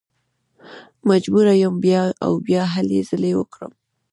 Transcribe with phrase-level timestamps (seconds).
[1.09, 3.71] مجبوره یم بیا او بیا هلې ځلې وکړم.